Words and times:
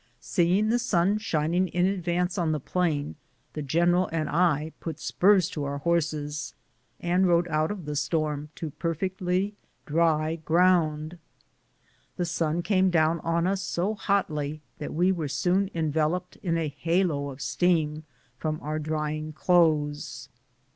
Seeing 0.19 0.69
the 0.69 0.79
sun 0.79 1.19
shining 1.19 1.67
in 1.67 1.85
advance 1.85 2.35
on 2.35 2.53
the 2.53 2.59
plain, 2.59 3.17
the 3.53 3.61
general 3.61 4.09
and 4.11 4.27
I 4.31 4.73
put 4.79 4.99
spurs 4.99 5.47
to 5.51 5.63
our 5.65 5.77
horses 5.77 6.55
and 6.99 7.27
rode 7.27 7.47
out 7.49 7.69
of 7.69 7.85
the 7.85 7.95
storm 7.95 8.49
to 8.55 8.71
perfectly 8.71 9.53
dry 9.85 10.37
ground. 10.37 11.19
The 12.17 12.25
sun 12.25 12.63
came 12.63 12.89
down 12.89 13.19
on 13.19 13.45
us 13.45 13.61
so 13.61 13.93
hotly 13.93 14.63
that 14.79 14.91
we 14.95 15.11
were 15.11 15.27
soon 15.27 15.69
enveloped 15.75 16.35
in 16.37 16.57
a 16.57 16.67
halo 16.79 17.29
of 17.29 17.39
steam 17.39 18.03
from 18.39 18.57
our 18.63 18.79
drying 18.79 19.33
clothes. 19.33 20.29